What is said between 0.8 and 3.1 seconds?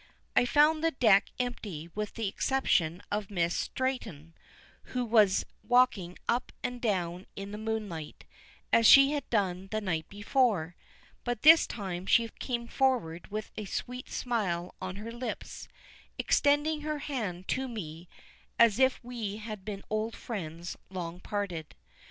the deck empty with the exception